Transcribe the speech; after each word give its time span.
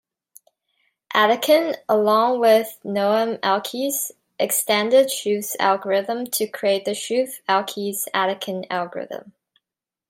Atkin, 1.13 1.75
along 1.87 2.39
with 2.39 2.75
Noam 2.83 3.37
Elkies, 3.41 4.09
extended 4.39 5.09
Schoof's 5.09 5.55
algorithm 5.59 6.25
to 6.25 6.47
create 6.47 6.85
the 6.85 6.93
Schoof-Elkies-Atkin 6.95 8.65
algorithm. 8.71 9.33